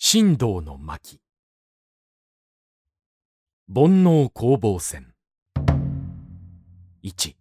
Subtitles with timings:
[0.00, 1.20] 神道の巻。
[3.66, 5.12] 煩悩攻防戦。
[7.02, 7.34] 1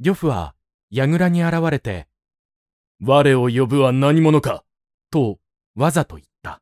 [0.00, 0.56] 呂布は
[0.90, 2.08] 櫓に現れて
[3.00, 4.64] 「我を呼ぶは何者か」
[5.12, 5.38] と
[5.76, 6.60] わざと言った。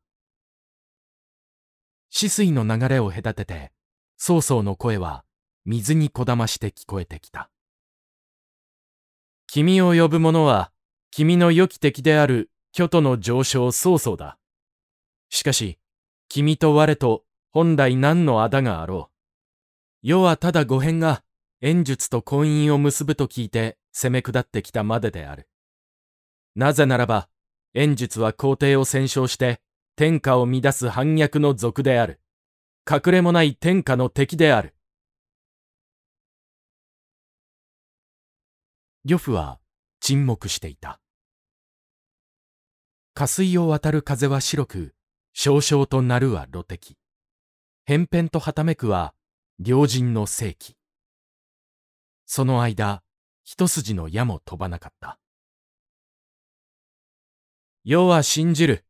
[2.13, 3.73] 止水の流れを隔てて
[4.19, 5.25] 曹操の声は
[5.65, 7.51] 水にこだまして聞こえてきた。
[9.47, 10.75] 君を呼ぶ者は
[11.11, 14.39] 君の良き敵である巨都の上昇曹操だ。
[15.29, 15.79] しかし、
[16.29, 19.11] 君と我と本来何の仇があろ
[20.03, 20.09] う。
[20.09, 21.23] 世はただ五変が
[21.61, 25.49] 演術と婚姻を結ぶと聞いて攻め下ってきたまでである。
[26.57, 27.29] なぜならば、
[27.75, 29.61] 演術は皇帝を戦勝して
[29.95, 32.23] 天下を乱す反逆の族である。
[32.91, 34.75] 隠れもない天下の敵である。
[39.05, 39.61] 呂布は
[40.01, 41.02] 沈黙していた。
[43.23, 44.95] 下水を渡る風は白く、
[45.33, 46.97] 少々となるは露敵。
[47.85, 49.15] 偏々とはためくは、
[49.65, 50.75] 良人の世紀。
[52.27, 53.05] その間、
[53.45, 55.21] 一筋の矢も飛ばなかった。
[57.85, 58.85] 世は信じる。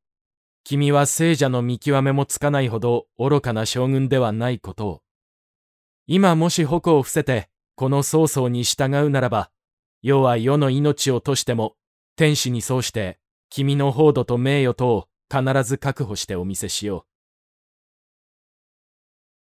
[0.64, 5.02] 君は聖者の見極めもつかないほど愚かな将軍ではないことを。
[6.06, 9.50] 今もし矛を伏せて、この曹操に従うならば、
[10.00, 11.76] 世は世の命をとしても、
[12.16, 13.18] 天使にそうして
[13.54, 17.04] 君の報度と名誉とを必ず確保してお見せしよう。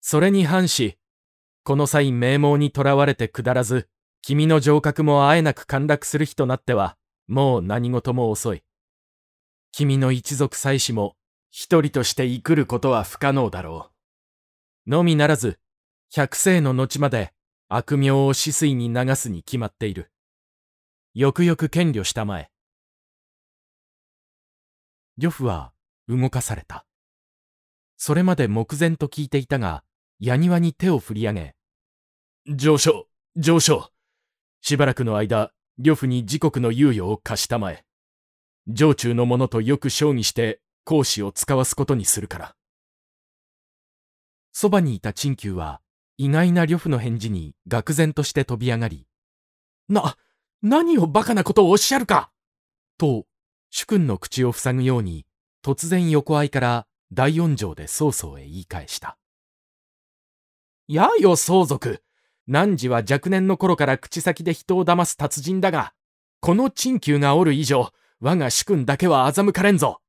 [0.02, 0.98] それに反し、
[1.64, 3.88] この際名門にとらわれて下らず、
[4.24, 8.64] 君の城郭もあえなく陥落する日となっては、もう何事も遅い。
[9.72, 11.16] 君の一族妻子も
[11.52, 13.92] 一人として生くることは不可能だろ
[14.88, 14.90] う。
[14.90, 15.60] のみならず、
[16.12, 17.32] 百世の後まで
[17.70, 20.12] 悪名を死水に流すに決まっている。
[21.14, 22.53] よくよく権慮したまえ。
[25.18, 25.74] 呂布は
[26.08, 26.86] 動かされた。
[27.98, 29.84] それまで目前と聞いていたが、
[30.20, 31.56] 矢庭に手を振り上げ、
[32.48, 33.08] 上昇、
[33.38, 33.90] 上昇。
[34.62, 37.86] しばらくの間、呂布に自国の猶予を貸したまえ。
[38.76, 42.56] 城中の者とよく商議して講師を使わすことにするから。
[44.52, 45.82] そばにいた陳旧は、
[46.18, 49.08] 意外な呂布の返事に愕然として飛び上がり、
[49.88, 50.18] な、
[50.62, 52.30] 何をバカなことをおっしゃるか
[52.98, 53.26] と、
[53.76, 55.26] 主君の口を塞ぐように、
[55.66, 59.18] 突然横合いから大音城で曹操へ言い返した。
[60.88, 62.04] やよ相続。
[62.48, 65.92] 汝は若年の頃から口先で人を騙す達人だが、
[66.40, 67.90] この陳旧がおる以上、
[68.20, 70.02] 我が主君だけは欺かれんぞ。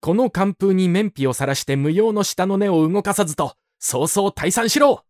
[0.00, 5.04] この寒風に面皮をさらして無用の下の根を動かさずと、早々退散しろ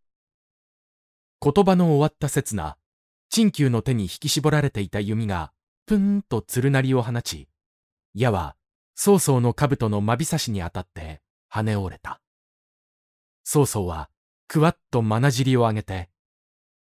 [1.40, 2.76] 言葉の終わった刹那、
[3.30, 5.52] 陳旧の手に引き絞られていた弓が、
[5.86, 7.46] ぷんと鶴鳴りを放ち、
[8.14, 8.56] 矢は
[8.94, 11.20] 曹操の兜のまびさしに当たって
[11.52, 12.20] 跳ね折れた。
[13.44, 14.10] 曹操は
[14.46, 16.10] くわっとまなじりを上げて、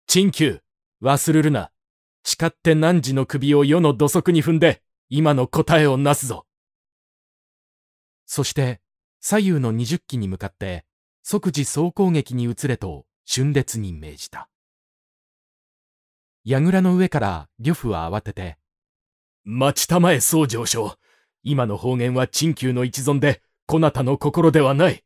[0.06, 0.60] 陳旧、
[1.02, 1.70] 忘るるな。
[2.24, 6.46] 誓って汝の首を世の土足に踏んで、今の答えをなすぞ。
[8.24, 8.80] そして
[9.20, 10.84] 左右の二十機に向かって
[11.22, 14.48] 即時総攻撃に移れと春烈に命じた。
[16.44, 18.58] 櫓の上から呂布は慌てて、
[19.44, 20.96] 待ちたまえ総上昇。
[21.48, 25.04] 今の方言は陳旧の一存で、こなたの心ではない。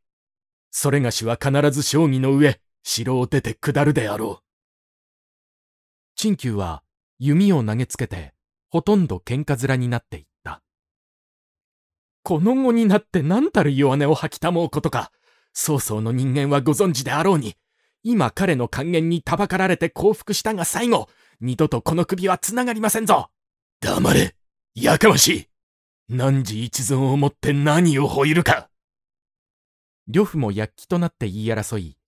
[0.70, 4.44] それがしは必ず将棋の上、城を出て下るであろう。
[6.16, 6.82] 陳旧は
[7.18, 8.32] 弓を投げつけて、
[8.70, 10.62] ほとんど喧嘩面になっていった。
[12.22, 15.12] この後になって何たる弱音を吐きたもうことか。
[15.52, 17.56] 曹操の人間はご存知であろうに、
[18.02, 21.10] 今彼の還元にたばかられて降伏したが最後、
[21.42, 23.28] 二度とこの首は繋がりませんぞ。
[23.80, 24.34] 黙れ、
[24.74, 25.49] やかましい。
[26.12, 28.68] 汝一存をもって何を吠えるか。
[30.08, 31.98] 呂布も躍起となって言い争い、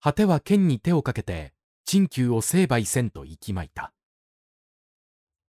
[0.00, 1.52] 果ては剣に手をかけて、
[1.84, 3.92] 陳旧を成敗せんと息巻いた。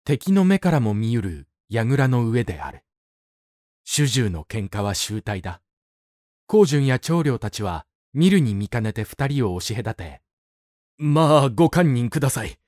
[0.04, 2.84] 敵の目からも見ゆる櫓の上である。
[3.84, 5.62] 主従の喧嘩は終体だ。
[6.46, 10.20] 高順や長領たちは見るに見かねて二人を押し隔て、
[10.98, 12.58] まあご堪忍ください。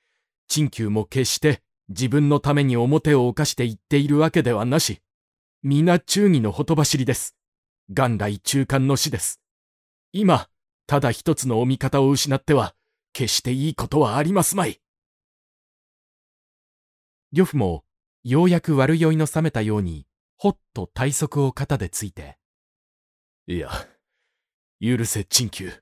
[0.47, 4.99] 陳旧も決して自分のために表を犯して言っているわけではなし。
[5.69, 7.35] 皆忠義のほとばしりです。
[7.89, 9.41] 元来中間の死です。
[10.13, 10.47] 今、
[10.85, 12.73] ただ一つのお味方を失っては、
[13.11, 14.79] 決していいことはありますまい。
[17.33, 17.83] 呂布も、
[18.23, 22.37] ようやく悪酔いの冷めたように、ほっと体側を肩でついて。
[23.45, 23.69] いや、
[24.79, 25.73] 許せ陳旧。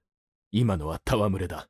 [0.52, 1.70] 今のは戯れだ。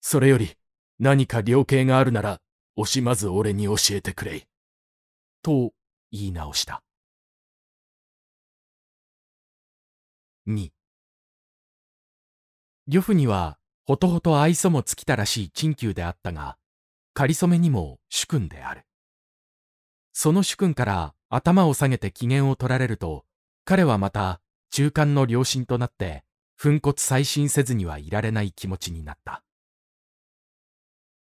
[0.00, 0.56] それより、
[0.98, 2.40] 何か量刑があるなら、
[2.78, 4.48] 惜しまず俺に教えてくれ。
[5.42, 5.74] と
[6.10, 6.83] 言い直した。
[10.46, 10.68] 2
[12.86, 16.58] 呂布にはほとほと愛想も尽きたらしい陳旧であったが、
[17.14, 18.84] 仮初めにも主君である。
[20.12, 23.24] その主君から頭を下げて機嫌を取られると、
[23.64, 26.24] 彼はまた中間の良心となって、
[26.62, 29.42] 粉骨再進せずにはいられない気持ちになった。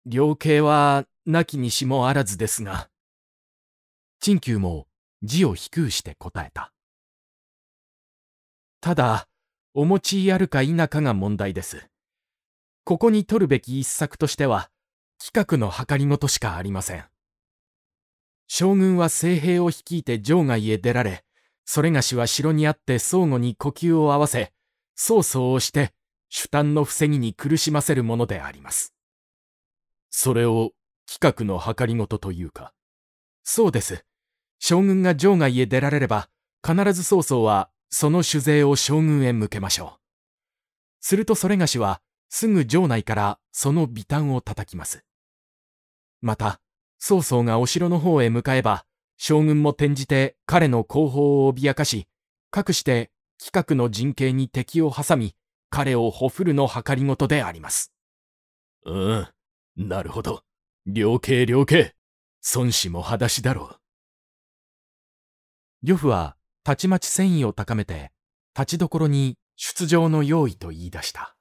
[0.07, 2.89] 量刑はなきにしもあらずですが。
[4.21, 4.87] 陳旧も
[5.25, 6.73] 字を低うして答えた。
[8.81, 9.29] ただ、
[9.75, 11.89] お持ちあるか否かが問題です。
[12.85, 14.71] ここに取るべき一策としては、
[15.23, 17.05] 企画の計りごとしかありません。
[18.49, 21.25] 将軍は聖兵を率いて場外へ出られ、
[21.67, 24.53] それがしは城にあって相互に呼吸を合わせ、
[24.97, 25.93] 曹操をして、
[26.31, 28.95] 主担の防ぎに苦しませるものであります。
[30.09, 30.73] それを
[31.07, 32.73] 企画の計りごとというか。
[33.45, 34.05] そうです。
[34.59, 36.31] 将軍が場外へ出られれば、
[36.67, 40.01] 必ず曹操はその酒税を将軍へ向けましょう。
[41.01, 45.05] するとそれがしは、すぐ城内からその微端を叩きます。
[46.21, 46.61] また、
[46.99, 48.85] 曹操がお城の方へ向かえば、
[49.17, 52.07] 将軍も転じて彼の後方を脅かし、
[52.51, 53.11] かくして
[53.43, 55.35] 企画の陣形に敵を挟み、
[55.71, 57.93] 彼をほふるの計りごとであります。
[58.85, 59.29] うん、
[59.77, 60.43] なるほど。
[60.87, 61.95] 両計両計。
[62.55, 63.81] 孫子も裸足だろう。
[65.83, 66.37] 呂布は、
[66.71, 68.13] たちまち戦意を高めて、
[68.57, 71.35] 立ちどころに出場の用意と言い出した。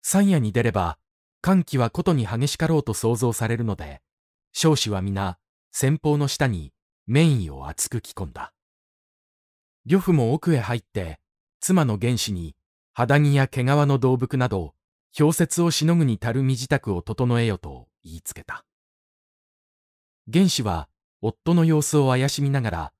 [0.00, 0.96] 山野に出れば、
[1.42, 4.00] 寒気はことに激しかろうと想像されるので、
[4.54, 5.36] 少子は皆、
[5.70, 6.72] 先方の下に
[7.06, 8.54] 面衣を厚く着込んだ。
[9.84, 11.20] 呂布も奥へ入って、
[11.60, 12.56] 妻の原始に
[12.94, 14.74] 肌着や毛皮の動物など、
[15.14, 18.64] 氷雪をしのぐに足る身支度を整えよと言いつけた。
[20.32, 20.88] 原始は
[21.20, 22.92] 夫の様子を怪しみながら、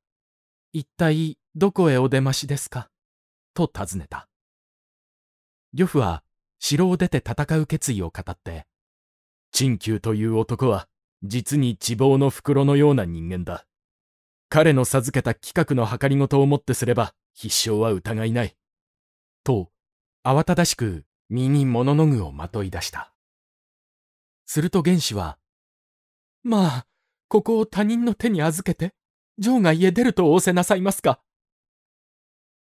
[0.72, 2.90] 一体どこへお出ましですか？
[3.54, 4.28] と尋ねた。
[5.72, 6.22] 呂布は
[6.58, 8.66] 城を出て戦う決意を語って、
[9.52, 10.88] 陳旧という男は
[11.22, 13.66] 実に地望の袋のような人間だ。
[14.48, 18.54] 彼の授けた企画の計りごとをもってすれば必勝は疑いない。
[19.44, 19.70] と、
[20.24, 23.12] 慌ただしく身に物の具をまとい出した。
[24.44, 25.38] すると原始は、
[26.42, 26.86] まあ、
[27.28, 28.94] ここを他人の手に預けて、
[29.40, 31.20] 城外へ出ると仰せなさいますか？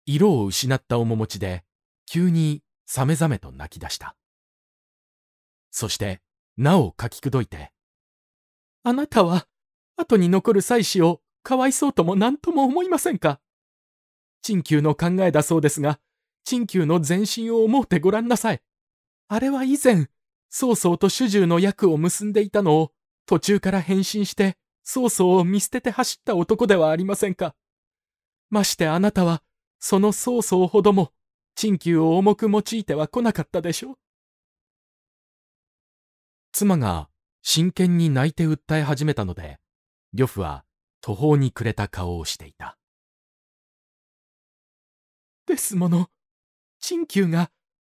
[0.05, 1.63] 色を失った面持ちで、
[2.05, 4.15] 急にさめざめと泣き出した。
[5.71, 6.21] そして、
[6.57, 7.71] なお書きくどいて、
[8.83, 9.47] あなたは、
[9.95, 13.39] 後に残る妻子をかわいそうとも何とも思いませんか？
[14.41, 15.99] 陳旧の考えだそうですが、
[16.43, 18.61] 陳旧の全身を思うてごらんなさい。
[19.29, 20.07] あれは以前、
[20.49, 22.91] 曹操と主従の役を結んでいたのを、
[23.25, 27.55] 途中から変身して、曹操を見捨てて走った男ではありませんか。
[28.49, 29.41] ましてあなたは、
[29.79, 31.11] その曹操ほども、
[31.55, 33.95] 陳旧を重く用いては来なかったでしょう。
[36.51, 37.09] 妻が
[37.41, 39.59] 真剣に泣いて訴え始めたので、
[40.13, 40.65] 呂布は
[41.01, 42.77] 途方に暮れた顔をしていた。
[45.45, 46.09] ですもの、
[46.79, 47.51] 陳旧が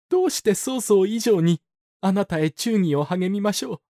[0.10, 1.62] どうして曹操以上に
[2.02, 3.82] あなたへ忠義を励みましょう。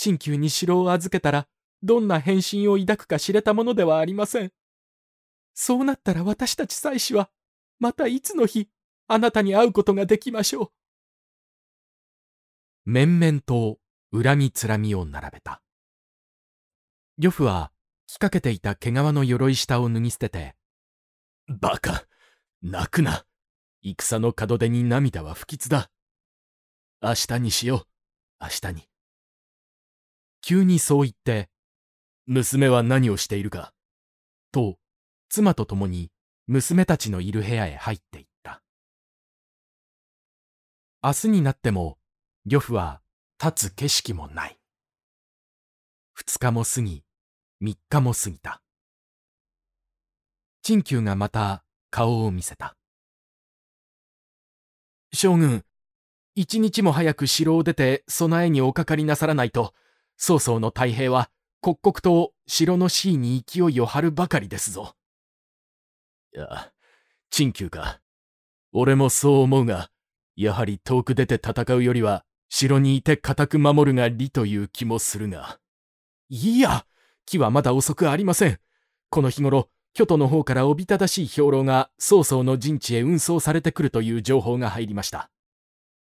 [0.00, 1.46] 陳旧に城を預けたら、
[1.82, 4.50] どんな返信を抱くか知れたものではありません。
[5.52, 7.28] そうなったら私たち妻子は、
[7.78, 8.70] またいつの日、
[9.08, 10.72] あなたに会うことができましょ
[12.86, 12.90] う。
[12.90, 13.78] 面々と
[14.10, 15.60] 恨みつらみを並べた。
[17.18, 17.70] 呂布は
[18.06, 20.56] 着かけていた毛皮の鎧下を脱ぎ捨てて、
[21.46, 22.06] バカ、
[22.62, 23.26] 泣くな。
[23.82, 25.90] 戦の門出に涙は不吉だ。
[27.02, 27.84] 明日にしよ
[28.40, 28.90] う、明日に。
[30.42, 31.48] 急にそう言って、
[32.26, 33.72] 娘は何をしているか？
[34.52, 34.78] と、
[35.28, 36.10] 妻と共に
[36.46, 38.62] 娘たちのいる部屋へ入っていった。
[41.02, 41.98] 明日になっても、
[42.46, 43.00] 呂布は
[43.42, 44.58] 立つ景色もない。
[46.12, 47.04] 二日も過ぎ、
[47.60, 48.62] 三日も過ぎた。
[50.62, 52.76] 陳旧がまた顔を見せた。
[55.12, 55.64] 将軍、
[56.34, 59.74] 一日も早く城を出て備えにおかかりなさらないと、
[60.22, 61.30] 曹操の太平は
[61.62, 64.94] 刻々と城の椎に勢いを張るばかりですぞ。
[66.36, 66.70] いや、
[67.30, 68.00] 陳旧か。
[68.70, 69.90] 俺もそう思うが、
[70.36, 75.58] やはり遠く出て戦うよりは城にいて固く守るが利という気もするが。
[76.28, 76.84] いや、
[77.24, 78.58] 木はまだ遅くありません。
[79.08, 85.30] この日頃、京都の方からおびただしい兵糧が曹操の陣地へ運送されてくるという情報が入りました。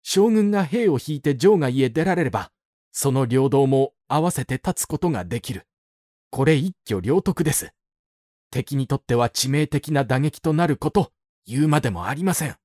[0.03, 2.51] 将軍が兵を引いて城外へ出られれば、
[2.93, 5.67] その領土も合わせて立つことができる。
[6.29, 7.73] これ一挙両得です。
[8.51, 11.11] 敵にとっては致命的な打撃となること、
[11.45, 12.55] 言うまでもありません。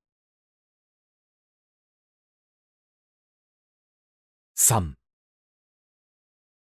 [4.56, 4.92] 3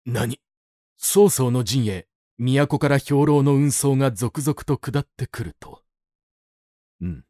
[0.07, 0.41] 何？
[0.97, 2.07] 曹操の陣へ
[2.39, 5.83] 都から兵糧の運送が続々と下ってくると。
[7.03, 7.25] うん。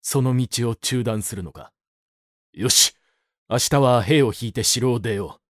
[0.00, 1.72] その道を中断するのか。
[2.54, 2.94] よし
[3.50, 5.40] 明日は兵を引いて城を出よう。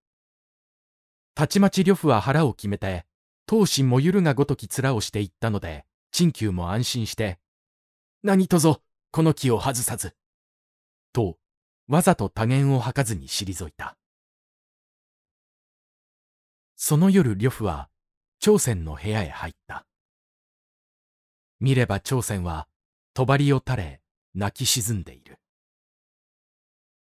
[1.35, 3.07] たちまち呂布は腹を決めて、
[3.49, 7.41] 闘志もゆるがごとき面をしていったので、陳旧も安心して、
[8.23, 10.15] 何とぞ、この木を外さず。
[11.13, 11.39] と、
[11.89, 13.97] わざと多言を吐かずに退いた。
[16.77, 17.89] その夜呂布は
[18.39, 19.87] 朝鮮の部屋へ入った。
[21.59, 22.69] 見れば朝鮮は
[23.15, 24.01] 帳を垂れ
[24.35, 25.28] 泣き沈んでいる。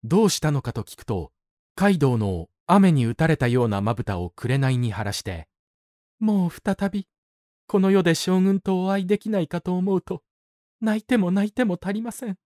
[0.06, 1.32] どうしたのかと聞くと、
[1.75, 5.48] カイドウの雨に打たれたようなまぶたを紅に晴らして、
[6.20, 7.08] もう再び、
[7.66, 10.22] この世で将軍とお会いできないかと思うと、
[10.80, 12.38] 泣いても泣いても足りません。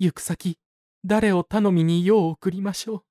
[0.00, 0.58] 行く先、
[1.04, 3.02] 誰を頼みに世を送りましょう。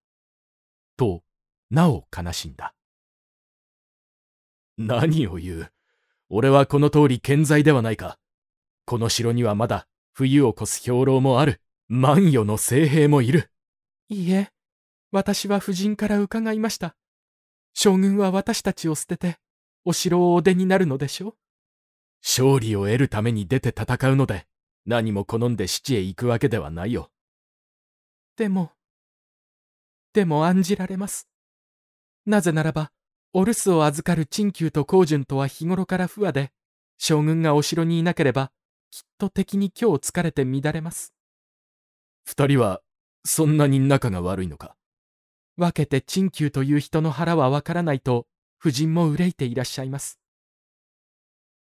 [0.97, 1.23] と、
[1.71, 2.73] なお悲しんだ。
[4.77, 5.71] 何を言う？
[6.29, 8.19] 俺はこの通り健在ではないか。
[8.85, 11.61] この城にはまだ冬を越す兵糧もある。
[11.89, 13.49] 万余の精兵もいる。
[14.09, 14.51] いいえ、
[15.11, 16.97] 私は夫人から伺いました。
[17.73, 19.37] 将軍は私たちを捨てて、
[19.85, 21.33] お城をお出になるのでしょう？
[22.21, 24.47] 勝利を得るために出て戦うので、
[24.85, 27.09] 何も好んで七へ行くわけではないよ。
[28.35, 28.71] でも、
[30.11, 31.29] でも案じられます。
[32.25, 32.91] なぜならば、
[33.31, 36.51] お留守を預かる陳旧と高順とは日頃から不和で、
[36.97, 38.51] 将軍がお城にいなければ、
[38.91, 41.13] きっと敵に今日疲れて乱れます。
[42.27, 42.81] 二人は、
[43.23, 44.75] そんなに仲が悪いのか？
[45.55, 48.27] 分けて陳旧という人の腹はわからないと、
[48.59, 50.19] 夫人も憂いていらっしゃいます。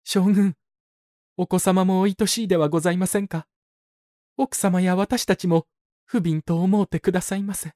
[0.04, 0.58] 将軍、
[1.38, 3.48] お子様もお愛しいではございませんか？
[4.36, 5.66] 奥様や私たちも
[6.04, 7.72] 不憫と思うてくださいませ。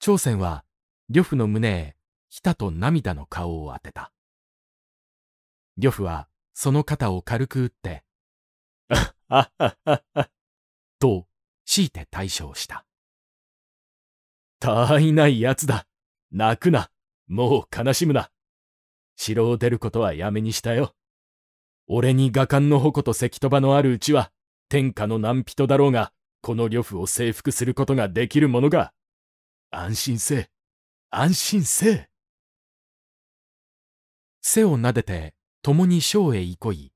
[0.00, 0.66] 朝鮮は
[1.08, 1.96] 呂布の胸へ
[2.28, 4.12] ひたと涙の顔を当てた。
[5.78, 8.04] 呂布はその肩を軽く打って、
[8.90, 10.28] あっはっははは、
[11.00, 11.26] と
[11.64, 12.84] 強いて対処した。
[14.60, 15.86] たわいない奴だ。
[16.30, 16.90] 泣くな。
[17.26, 18.30] もう悲しむな。
[19.16, 20.94] 城を出ることはやめにしたよ。
[21.88, 24.30] 俺に画家の矛と石飛ばのあるうちは、
[24.68, 28.92] 天下の難人だろうが、この呂布を征服することができるものが。
[29.70, 30.50] 安心せえ。
[31.10, 32.08] 安心せえ。
[34.42, 36.92] 背を撫でて、共に小へ憩い、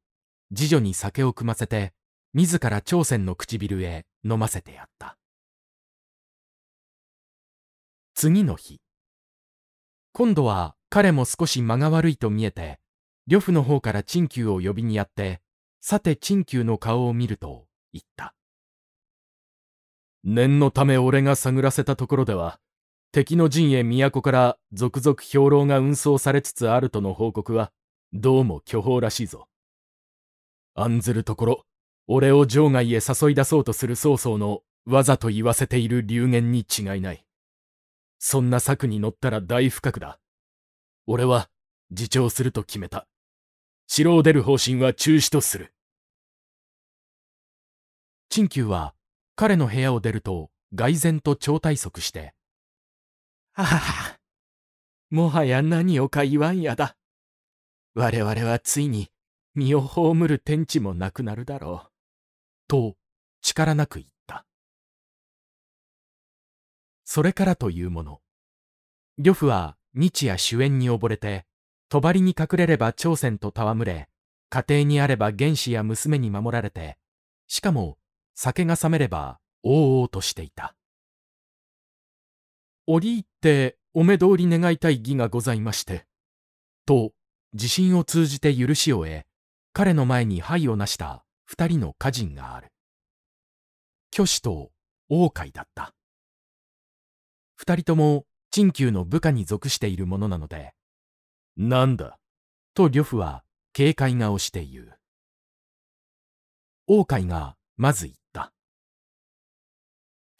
[0.54, 1.92] 次女に酒を汲ませて、
[2.34, 5.16] 自ら朝鮮の唇へ飲ませてやった。
[8.14, 8.80] 次の日。
[10.12, 12.80] 今度は彼も少し間が悪いと見えて、
[13.28, 15.42] 呂布の方から陳旧を呼びにやって、
[15.80, 18.34] さて陳旧の顔を見ると言った。
[20.24, 22.58] 念のため俺が探らせたところでは、
[23.12, 27.70] 敵の陣へ都から続々兵糧が運送されつつあるとの報告は、
[28.12, 29.46] どうも巨峰らしいぞ。
[30.74, 31.66] 案ずるところ、
[32.06, 37.24] 俺を場外へ誘い出そうとする曹操のわざと言わせている流言に違いない。
[38.18, 40.18] そんな策に乗ったら大不覚だ。
[41.06, 41.48] 俺は
[41.90, 43.06] 自重すると決めた。
[43.86, 45.74] 城を出る方針は中止とする。
[48.28, 48.94] 陳旧は
[49.36, 52.34] 彼の部屋を出ると外然と超体側して、
[53.54, 54.18] ああ、
[55.10, 56.96] もはや何をか言わんやだ。
[57.94, 59.08] 我々はついに
[59.54, 61.93] 身を葬る天地もなくなるだろう。
[62.68, 62.96] と
[63.42, 64.44] 力なく言った。
[67.04, 68.20] それからというもの。
[69.18, 71.46] 呂布は日夜主演に溺れて、
[71.88, 74.08] 帳に隠れれば朝鮮と戯れ、
[74.50, 76.98] 家庭にあれば原子や娘に守られて、
[77.46, 77.98] しかも
[78.34, 80.74] 酒が冷めれば、おうおうとしていた。
[82.86, 86.06] 折り入ってお目通り願いたい義がございまして。
[86.84, 87.12] と、
[87.52, 89.22] 自信を通じて許しを得、
[89.72, 92.68] 彼の前に灰を成した二人の歌人がある。
[94.14, 94.70] 虚子と
[95.08, 95.94] 王海だった。
[97.56, 100.74] 二人とも陳旧の部下に属しているものなので、
[101.56, 102.18] なんだ？
[102.74, 104.98] と呂布は警戒がをして言う。
[106.86, 108.52] 王海がまず言った。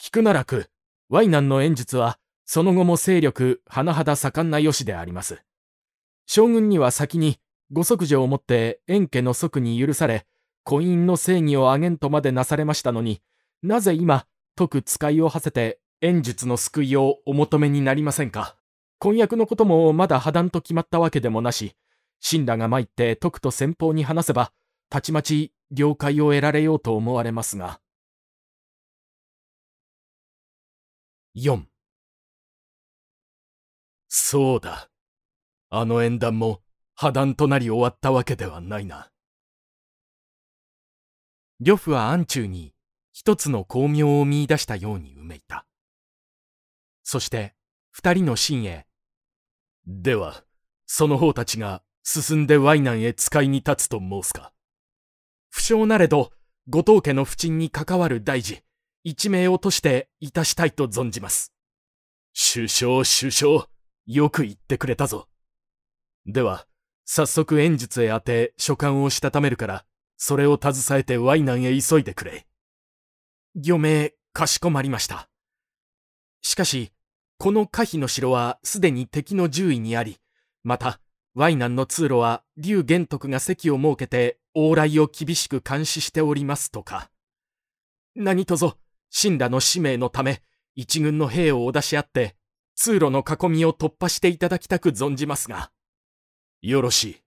[0.01, 0.69] 聞くならく、
[1.09, 5.41] ワイナンの演術はその後も勢力、甚だ盛んな義であります。
[6.25, 7.39] 将軍には先に、
[7.71, 10.25] ご息女をもって円家の即に許され、
[10.65, 13.21] 婚姻の正義をあげんとまでなされましたのに、
[13.61, 18.57] なぜ今、解く使いを馳せて、演術の救いをお求めになりませんか？
[18.97, 21.75] 婚約のこともまだ破談と決まったわけでもなし、
[22.27, 24.51] 神羅が参って解くと先方に話せば、
[24.89, 27.79] たちまち了解を得られようと思われますが。
[31.35, 31.63] 4
[34.07, 34.89] そうだ。
[35.69, 36.61] あの縁談も
[36.95, 39.11] 破談となり終わったわけではないな。
[41.61, 42.73] 呂布は暗中に
[43.11, 45.65] 一つの巧妙を見出したようにうめいた。
[47.03, 47.53] そして
[47.91, 48.85] 二人の真へ。
[49.87, 50.43] では、
[50.85, 54.51] その方たちが進んでワイナンへ使いに立つと申すか。
[55.49, 56.31] 不詳なれど、
[56.67, 58.61] 後藤家の不沈に関わる大事、
[59.03, 61.53] 一命をとしていたしたいと存じます。
[62.33, 63.67] 首相首相、
[64.07, 65.29] よく言ってくれたぞ。
[66.25, 66.67] では、
[67.05, 69.85] 早速演術へ当て書簡をしたためるから、
[70.17, 72.47] それを携えてワイナンへ急いでくれ。
[73.55, 75.29] 漁名、かしこまりました。
[76.41, 76.91] しかし、
[77.37, 80.17] この可否の城はすでに敵の獣医にあり、
[80.63, 80.99] また、
[81.33, 87.11] ワイナンの通路は竜玄徳が席を設けて往来を厳しく監視しておりますとか。
[88.15, 88.77] 何とぞ、
[89.11, 90.41] 神羅の使命のため、
[90.75, 92.35] 一軍の兵をお出し合って、
[92.75, 95.71] 通路の囲みを突破していただきたく存じますが。
[96.61, 97.24] よろしい。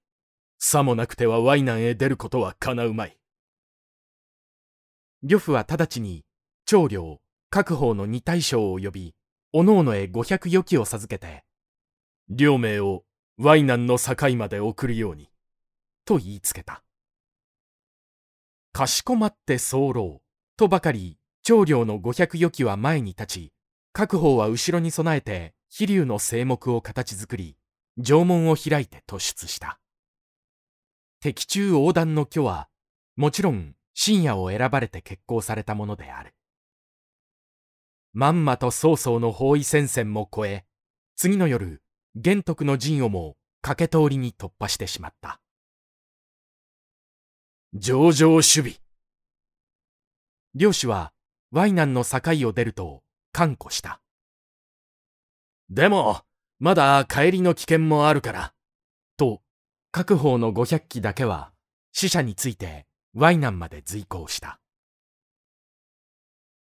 [0.58, 3.16] さもなくてはワイナンへ出ることは叶うまい。
[5.22, 6.24] 呂布は直ちに、
[6.66, 9.14] 長領、各方の二大将を呼び、
[9.52, 11.44] おのおのへ五百余機を授けて、
[12.28, 13.04] 両名を
[13.38, 15.30] ワイナンの境まで送るように、
[16.04, 16.82] と言いつけた。
[18.72, 20.20] かしこまって候
[20.56, 23.52] とばかり、長領の五百余機は前に立ち、
[23.92, 27.56] 各方は後ろに備えて、飛竜の静目を形作り、
[28.02, 29.78] 城門を開いて突出した。
[31.20, 32.68] 敵中横断の巨は、
[33.16, 36.34] もちろん深夜を選ばれて決行されたものである。
[38.12, 40.64] まんまと曹操の包囲戦線も越え、
[41.16, 41.82] 次の夜、
[42.14, 45.40] 玄徳の陣をも駆け通りに突破してしまった。
[47.74, 48.74] 上々守備。
[50.54, 51.12] 漁師は、
[51.50, 54.00] ワイナンの境を出ると、看護した。
[55.68, 56.22] でも、
[56.58, 58.54] まだ帰りの危険もあるから。
[59.90, 61.52] 各方の500機だけは、
[61.92, 64.60] 死者について、ワイナンまで随行した。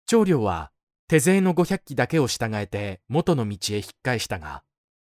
[0.05, 0.71] 長領は、
[1.07, 4.63] 手勢の500機だけを従えて元の道へ引っ返したが、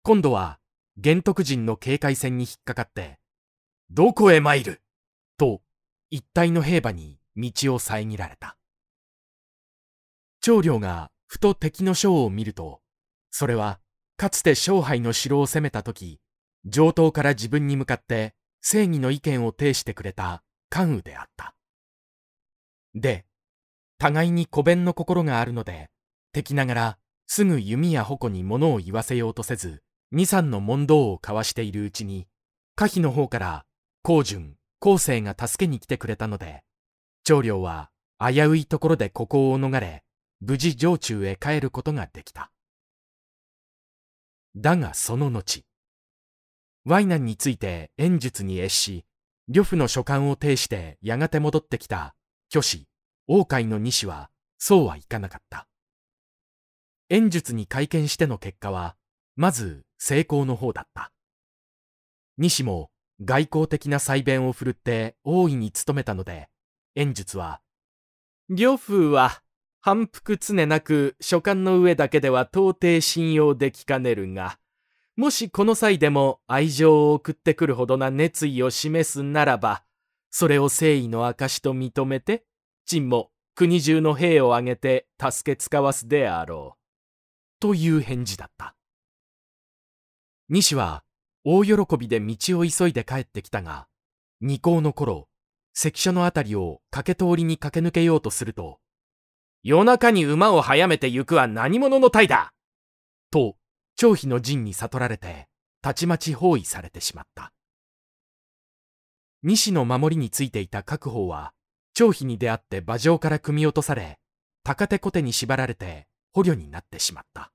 [0.02, 0.58] 今度は、
[0.96, 3.18] 玄徳人の警戒線に引っかかって、
[3.90, 4.82] どこへ参る？
[5.38, 5.62] と、
[6.10, 8.56] 一体の兵馬に道を遮られた。
[10.40, 12.80] 長領がふと敵の将を見ると、
[13.30, 13.78] それは、
[14.16, 16.20] かつて勝敗の城を攻めた時、
[16.66, 21.54] 上等から自分に向かって正義の意見を呈してくれた関羽であった。
[22.94, 23.24] で、
[23.98, 25.90] 互いに小弁の心があるので、
[26.32, 32.26] 敵ながらすぐ弓や矛に物を言わせようとせず、二三の問答を交わしているうちに、
[32.74, 33.66] 可否の方から
[34.02, 36.64] 高順、後世が助けに来てくれたので、
[37.24, 40.02] 長領は危ういところで孤高を逃れ、
[40.40, 42.50] 無事城中へ帰ることができた。
[44.56, 45.64] だがその後、
[46.84, 49.04] ワイナンについて演術に越し、
[49.48, 52.14] 呂布の書簡を呈してやがて戻ってきた
[52.52, 52.86] 虚子、
[53.28, 55.68] 王海の西は、そうはいかなかった。
[57.08, 58.96] 演術に会見しての結果は、
[59.36, 61.12] まず成功の方だった。
[62.38, 62.90] 西も
[63.24, 66.48] 外交的な裁弁を振るって大いに努めたので、
[66.94, 67.60] 演術は、
[68.48, 69.42] 呂布は
[69.80, 74.58] 反復常なく書簡の上だけでは到底信用できかねるが、
[75.16, 79.82] もしこの際でも愛情を送ってくるほどな熱意を示すならば、
[80.30, 82.44] それを誠意の証と認めて、
[82.86, 86.80] 陳も国中の兵を挙げて助け使わすであろう。
[87.60, 88.74] という返事だった。
[90.48, 91.04] 西は
[91.44, 93.86] 大喜びで道を急いで帰ってきたが、
[94.40, 95.28] 二校の頃、
[95.74, 98.78] 関所のあたりを駆け通りに駆け抜けようとすると、
[99.62, 102.54] 夜中に馬を早めて行くは何者の体だ
[103.30, 103.56] と
[103.96, 105.48] 張飛の陣に悟られて、
[105.82, 107.52] たちまち包囲されてしまった。
[109.42, 111.52] 西の守りについていた各方は、
[111.94, 114.18] 張飛に出会って馬上から組み落とされ、
[114.62, 117.52] 高手小手に縛られて捕虜になってしまった。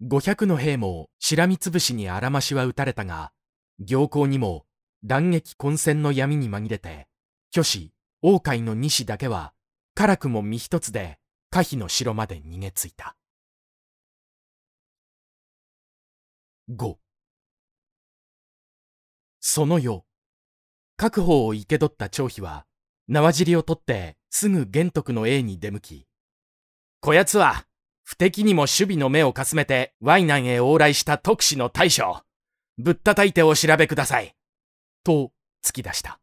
[0.00, 3.32] 五百の兵もしらみつぶしに荒ましは撃たれたが、
[3.78, 4.66] 行幸にも
[5.04, 7.08] 断撃混戦の闇に紛れて、
[7.52, 9.52] 虚子、王海の西だけは、
[9.94, 11.18] 辛くも身一つで、
[11.50, 13.16] 可否の城まで逃げ着いた。
[16.68, 16.96] 5
[19.38, 20.02] その夜、
[20.96, 22.66] 各方を生け取った張飛は、
[23.06, 26.08] 縄尻を取ってすぐ玄徳の英に出向き、
[26.98, 27.66] こやつは、
[28.02, 32.22] 不敵にも守備の目をかすめて、ワイナンへ往来した特使の大将、
[32.78, 34.34] ぶったたいてお調べください。
[35.04, 35.30] と
[35.64, 36.18] 突き出した。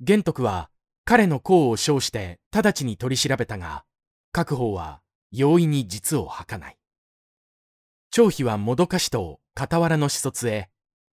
[0.00, 0.70] 玄徳は
[1.04, 3.84] 彼の功を称して直ちに取り調べたが、
[4.32, 6.78] 各方は容易に実を吐かない。
[8.12, 10.68] 張飛はもどかしと傍らの使卒へ、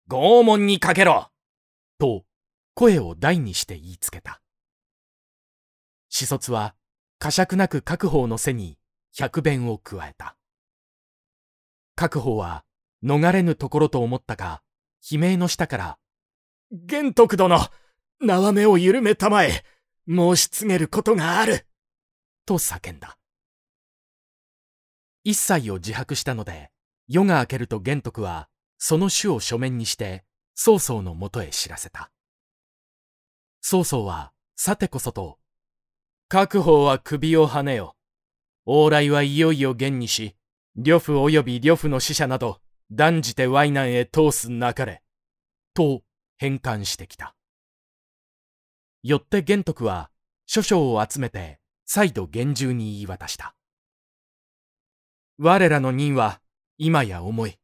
[0.09, 1.29] 拷問にかけろ
[1.99, 2.25] と
[2.73, 4.41] 声を大にして言いつけた。
[6.09, 6.75] 使卒は、
[7.19, 8.79] 呵責なく各方の背に
[9.15, 10.39] 百弁を加えた。
[11.97, 12.65] 各方は
[13.05, 14.63] 逃れぬところと思ったが、
[15.11, 15.99] 悲鳴の下から、
[16.73, 17.59] 玄徳殿、
[18.23, 19.67] 縄目を緩めたまえ、
[20.09, 21.67] 申し告げることがある
[22.47, 23.19] と叫んだ。
[25.25, 26.71] 一切を自白したので、
[27.09, 32.11] 夜が明けると玄徳は、その種を書面にして、曹操のもとへ知らせた。
[33.61, 35.39] 曹操は、さてこそと、
[36.29, 37.97] 各方は首をはねよ。
[38.67, 40.35] 往来はいよいよ現にし、
[40.75, 45.03] 呂布及び呂布の使者など、断じて淮南へ通すなかれ。
[45.75, 46.03] と、
[46.39, 47.37] 返還してきた。
[49.03, 50.11] よって玄徳は、
[50.47, 53.55] 諸将を集めて、再度厳重に言い渡した。
[55.39, 56.41] 我らの任は、
[56.79, 57.59] 今や重い。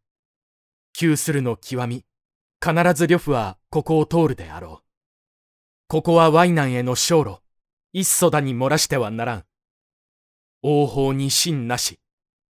[0.94, 2.04] 窮するの極み、
[2.64, 4.84] 必ず呂布はここを通るであろう。
[5.88, 7.40] ここは淮南への小路、
[7.92, 9.44] 一祖だに漏らしてはならん。
[10.62, 12.00] 王法に真なし、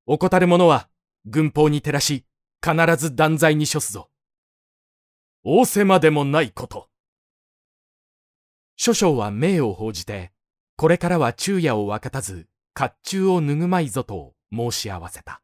[0.06, 0.88] 怠る者は
[1.26, 2.24] 軍法に照らし、
[2.64, 4.08] 必ず断罪に処すぞ。
[5.44, 6.88] 仰せまでもないこと。
[8.76, 10.32] 諸将は命を報じて、
[10.76, 15.42] これからは昼夜を分かたず、甲冑を脱ぐまいぞと申し合わせた。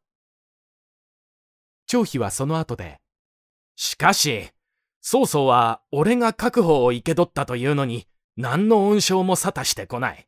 [1.93, 3.01] 張飛はその後で、
[3.77, 4.49] しかし、
[5.03, 8.07] 曹操は俺が確保を生け取ったというのに、
[8.39, 10.27] 何の恩賞も沙汰してこない。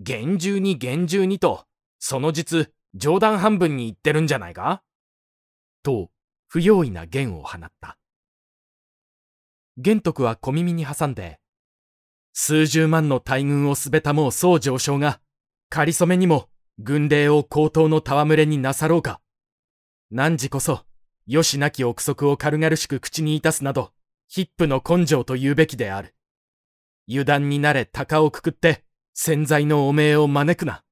[0.00, 1.64] 厳重に厳重にと、
[2.00, 4.82] その実、冗談半分に言ってるんじゃないか？
[5.84, 6.10] と、
[6.48, 7.96] 不用意な言を放った。
[9.76, 11.38] 玄徳は小耳に挟んで、
[12.32, 15.20] 数十万の大軍をすべたもう総上昇が、
[15.68, 16.48] 仮初めにも
[16.78, 19.20] 軍令を高等の戯れになさろうか。
[20.12, 20.84] 汝こそ、
[21.26, 23.92] よしなき憶測を軽々しく口にいたすなど、
[24.26, 26.16] ヒップの根性と言うべきである。
[27.08, 30.82] 油断になれ鷹をくくって、潜在の汚名を招くな。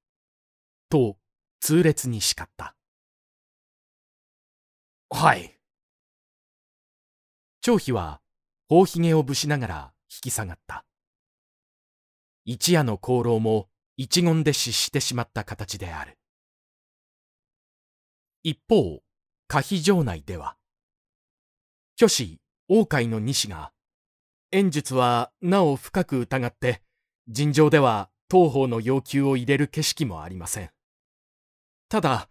[0.89, 1.19] と、
[1.61, 2.77] 痛烈に叱った。
[5.11, 5.59] はい。
[7.61, 8.21] 張飛は、
[8.69, 10.85] 頬ひげをぶしながら引き下がった。
[12.45, 16.19] 一夜の功労も一言で失してしまった形である。
[18.45, 19.03] 一方、
[19.51, 20.57] 可否城内では、
[21.99, 23.73] 虚子、王海の西が、
[24.53, 26.83] 演術はなお深く疑って、
[27.29, 30.71] 尋常では東方の要求を入れる景色もありません。
[31.89, 32.29] ただ、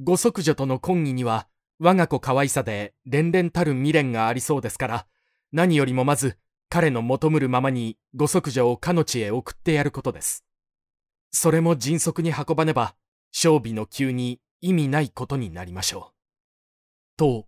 [0.00, 1.48] ご息女との婚儀には、
[1.80, 5.06] 我が子可愛さで連々たる未練がありそうですから、
[5.50, 10.44] 何よりもまず、彼の求むるままにご息女をかの地へ送ってやることです。
[11.32, 12.94] それも迅速に運ばねば、
[13.32, 16.19] 勝備の急に意味ないことになりましょう。
[17.20, 17.46] と、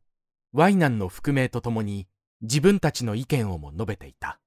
[0.52, 2.06] ワイナンの覆命とともに、
[2.42, 4.38] 自分たちの意見をも述べていた。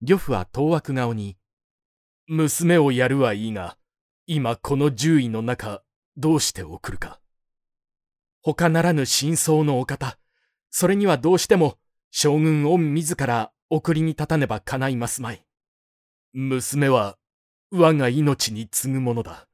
[0.00, 1.36] 呂布は当惑顔に、
[2.26, 3.78] 娘をやるはいいが、
[4.26, 5.84] 今この獣医の中、
[6.16, 7.20] どうして送るか。
[8.40, 10.18] 他ならぬ真相のお方、
[10.70, 11.78] それにはどうしても
[12.10, 15.46] 将軍御自ら送りに立たねば叶いますまい。
[16.32, 17.16] 娘は
[17.70, 19.46] 我が命に次ぐものだ。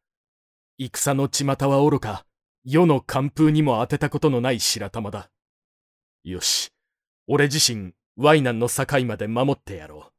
[0.78, 2.24] 戦の巷は愚か、
[2.64, 5.30] 世の寒風にも当てたことのない白玉だ。
[6.24, 6.70] よし。
[7.26, 10.12] 俺自身、ワイナンの境まで守ってやろう。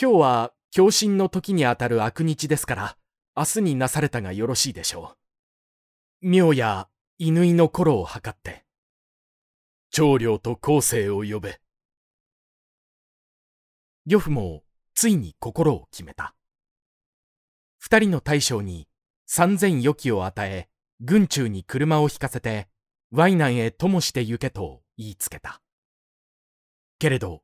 [0.00, 2.96] 今日は、共振の時にあたる悪日ですから、
[3.36, 5.16] 明日になされたがよろしいでしょ
[6.22, 6.28] う。
[6.28, 8.64] 妙や、乾の頃を測って。
[9.90, 11.60] 長領と後世を呼べ。
[14.06, 14.64] 呂布も、
[14.94, 16.34] ついに心を決めた。
[17.78, 18.88] 二人の大将に、
[19.26, 20.68] 三千余機を与え、
[21.04, 22.68] 軍中に車を引かせて、
[23.10, 25.60] ワイナンへともして行けと言いつけた。
[27.00, 27.42] けれど、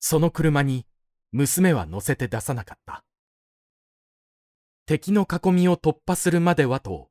[0.00, 0.86] その車に
[1.30, 3.04] 娘は乗せて出さなかった。
[4.86, 7.10] 敵の囲みを突破するまではと、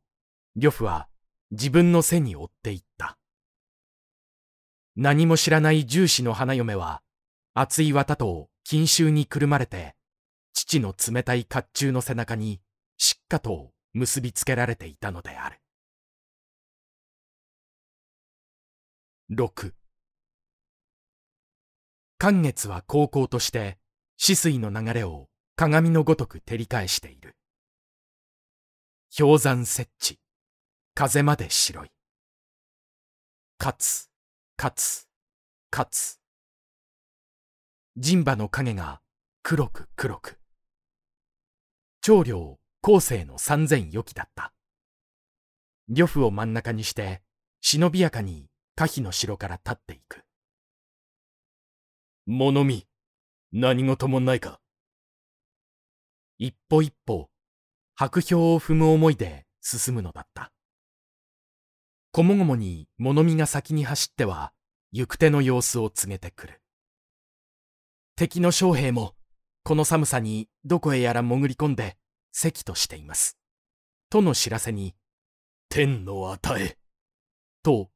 [0.55, 1.07] 呂布は
[1.51, 3.19] 自分の背に追っていった。
[4.95, 7.03] 何も知らない重視の花嫁は、
[7.53, 9.95] 熱い綿と錦繍にくるまれて、
[10.53, 12.61] 父の冷たい甲冑の背中に
[12.97, 15.62] しっかと結びつけられていたのである。
[19.35, 19.73] 6
[22.19, 23.79] 寒月は高校として
[24.15, 27.35] 死水の流れを鏡のごとく照り返している。
[29.17, 30.19] 氷山設置、
[30.93, 31.91] 風まで白い。
[33.59, 34.09] 勝つ、
[34.55, 35.07] 勝つ、
[35.71, 36.19] 勝つ。
[37.97, 39.01] 人馬の影が
[39.41, 40.39] 黒く黒く。
[42.01, 44.53] 長領後世の三千余機だった。
[45.87, 47.23] 呂布を真ん中にして、
[47.61, 50.23] 忍びやかに可否の城から立っていく。
[52.25, 52.87] 物見、
[53.51, 54.59] 何事もないか。
[56.39, 57.29] 一歩一歩、
[57.95, 60.51] 白氷を踏む思いで進むのだった。
[62.11, 64.53] こもごもに物見が先に走っては、
[64.91, 66.61] 行く手の様子を告げてくる。
[68.15, 69.15] 敵の将兵も、
[69.63, 71.97] この寒さにどこへやら潜り込んで、
[72.31, 73.37] 席としています。
[74.09, 74.95] との知らせに、
[75.69, 76.77] 天の与え。
[77.63, 77.92] と、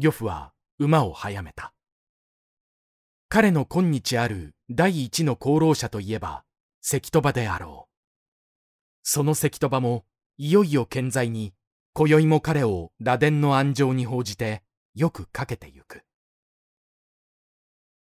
[0.00, 1.74] 漁夫は馬を早めた。
[3.28, 6.42] 彼の今日ある第一の功労者といえば、
[6.80, 7.92] 関戸場であろう。
[9.02, 10.06] その関戸場も、
[10.38, 11.52] いよいよ健在に、
[11.92, 14.62] 今宵も彼を螺鈿の安城に報じて、
[14.94, 16.02] よくかけてゆく。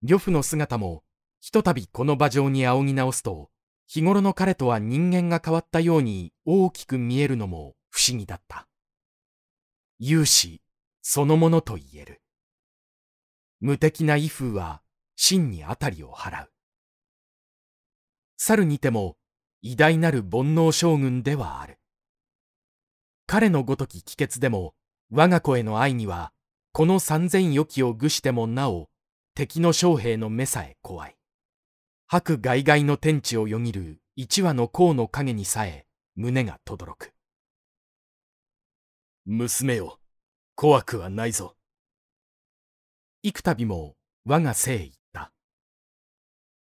[0.04, 1.02] 漁夫の姿も、
[1.40, 3.50] ひとたびこの馬上に仰ぎ直すと、
[3.88, 8.68] 日頃の彼とは人間が変わったように大きく見えるのも不思議だった。
[9.98, 10.61] 勇士
[11.02, 12.22] そのものと言える。
[13.60, 14.82] 無敵な威風は
[15.16, 16.52] 真にあたりを払う。
[18.36, 19.16] 猿にても
[19.60, 21.78] 偉大なる煩悩将軍ではある。
[23.26, 24.74] 彼のごとき帰結でも
[25.10, 26.32] 我が子への愛には
[26.72, 28.88] この三千余機を具してもなお
[29.34, 31.16] 敵の将兵の目さえ怖い。
[32.06, 37.12] 白外外の天地をよぎる一羽の甲の影にさえ胸がとどろく。
[39.24, 39.98] 娘よ、
[40.54, 41.56] 怖くはないぞ。
[43.22, 45.32] 幾度も我が生言った。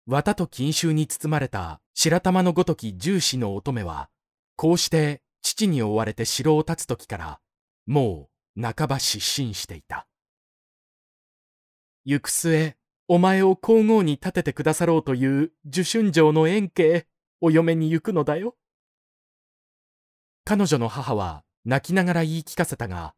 [0.05, 4.09] 綿と金秋に包まれた白玉のごとき重視の乙女は、
[4.55, 7.39] こうして父に追われて城を立つ時から、
[7.85, 10.07] もう半ば失神していた。
[12.05, 12.75] 行く末、
[13.07, 17.07] お前を皇后に立ててくださろうという受春城の円形、
[17.41, 18.55] お嫁に行くのだよ。
[20.43, 23.15] 彼女の母は泣きながら言い聞かせたが、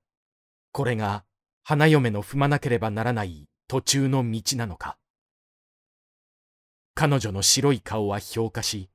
[0.77, 1.25] これが
[1.63, 4.99] 花嫁の踏まなければならない途中の道なのか。
[6.93, 8.91] 彼女の白い顔は氷化し、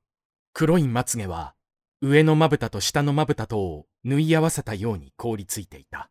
[0.53, 1.55] 黒いまつげは
[1.99, 6.09] 上のまぶたと下のまぶたとを縫い合わせたように凍りついていた。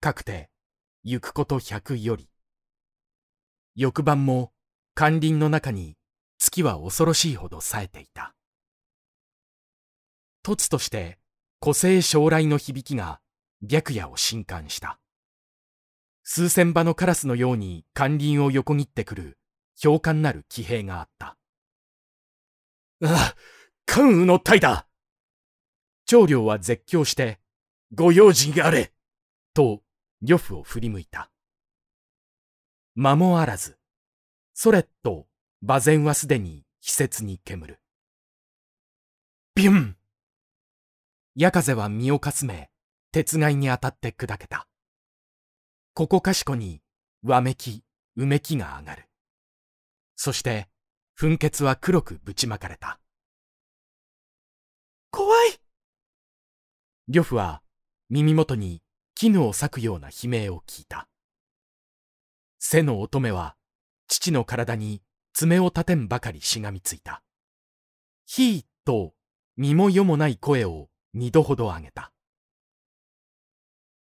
[0.00, 0.50] かくて、
[1.04, 2.28] 行くこと百より。
[3.76, 4.50] 翌晩も
[4.96, 5.94] 甘霖の中に
[6.40, 8.34] 月は恐ろしいほど冴えていた。
[10.44, 11.20] 突として
[11.60, 13.21] 個性将来の響きが
[13.62, 14.98] 白夜を震撼した。
[16.24, 19.38] 数千羽のカラスのように甘霖を横切ってくる
[19.82, 21.36] 氷冠なる騎兵があった。
[23.04, 23.36] ああ、
[23.86, 24.86] 関羽の隊だ
[26.06, 27.40] 長領は絶叫して、
[27.94, 28.92] ご用心あれ
[29.54, 29.82] と、
[30.20, 31.30] 呂布を振り向いた。
[32.94, 33.78] 間もあらず、
[34.54, 35.26] それと
[35.62, 37.80] 馬前はすでに非切に煙る。
[39.54, 39.96] ビュン
[41.34, 42.71] 矢風は身をかすめ、
[43.12, 44.66] 鉄害に当たって砕けた。
[45.92, 46.80] ここかしこに、
[47.22, 47.84] わめき、
[48.16, 49.04] うめきが上がる。
[50.16, 50.68] そして、
[51.20, 52.98] 噴血は黒くぶちまかれた。
[55.10, 55.60] 怖い
[57.06, 57.60] 呂布は
[58.08, 58.80] 耳元に
[59.14, 61.06] 絹を裂くような悲鳴を聞いた。
[62.58, 63.56] 背の乙女は
[64.08, 65.02] 父の体に
[65.34, 67.22] 爪を立てんばかりしがみついた。
[68.24, 69.12] ひーと
[69.58, 72.10] 身も世もない声を二度ほど上げた。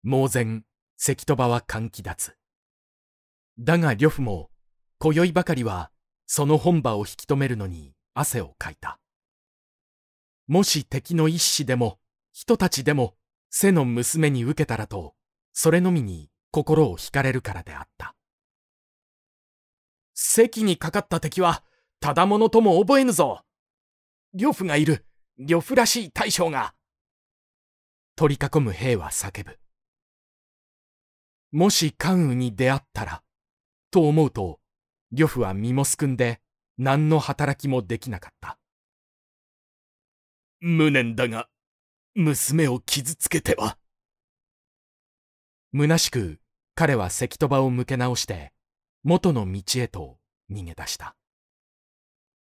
[0.04, 0.64] 猛然、
[0.96, 2.36] 関戸場は歓喜立つ。
[3.58, 4.50] だが呂布も、
[4.98, 5.92] 今宵ばかりは、
[6.26, 8.98] その本場を引き止めるのに汗をかいた。
[10.48, 12.00] もし敵の一子でも、
[12.32, 13.14] 人たちでも、
[13.50, 15.14] 背の娘に受けたらと、
[15.52, 18.16] それのみに心を惹かれるからであった。
[20.14, 21.62] 席にかかった敵は、
[22.00, 23.44] ただ者とも覚えぬぞ。
[24.34, 25.06] 呂布がいる、
[25.38, 26.74] 呂布らしい大将が。
[28.16, 29.61] 取り囲む兵は叫ぶ。
[31.52, 33.22] もし関羽に出会ったら、
[33.90, 34.58] と思うと、
[35.12, 36.40] 呂布は身もすくんで、
[36.78, 38.58] 何の働きもできなかった。
[40.60, 41.50] 無念だが、
[42.14, 43.76] 娘を傷つけては。
[45.76, 46.40] 虚しく、
[46.74, 48.54] 彼は関戸場を向け直して、
[49.02, 50.18] 元の道へと
[50.50, 51.16] 逃げ出した。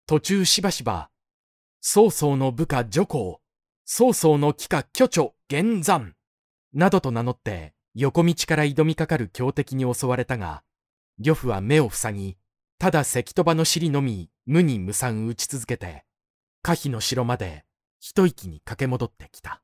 [0.07, 1.11] 途中しばしば、
[1.83, 3.43] 曹操の部下女皇、
[3.85, 6.15] 曹操の帰化巨著玄山、
[6.73, 10.63] などと名乗って横道から挑みかかる強敵に襲われたが、
[11.19, 12.37] 漁夫は目を塞ぎ、
[12.79, 16.05] ただ関戸場の尻のみ無に無産打ち続けて、
[16.61, 17.65] 可否の城まで
[18.01, 19.64] 一息に駆け戻ってきた。